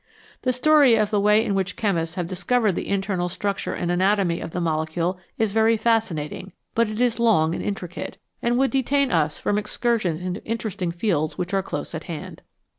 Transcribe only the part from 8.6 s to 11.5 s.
detain us from excursions into interesting fields